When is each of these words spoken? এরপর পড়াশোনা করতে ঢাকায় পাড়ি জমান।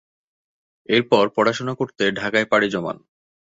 এরপর 0.89 1.23
পড়াশোনা 1.35 1.73
করতে 1.75 2.03
ঢাকায় 2.11 2.47
পাড়ি 2.51 2.67
জমান। 2.69 2.97